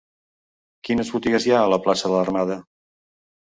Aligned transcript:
Quines 0.89 1.11
botigues 1.17 1.47
hi 1.49 1.55
ha 1.57 1.61
a 1.67 1.69
la 1.77 1.81
plaça 1.87 2.13
de 2.13 2.17
l'Armada? 2.19 2.61